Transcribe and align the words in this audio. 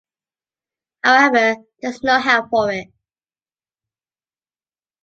However, 1.03 1.61
there’s 1.83 2.01
no 2.01 2.19
help 2.19 2.49
for 2.49 2.71
it. 2.71 2.87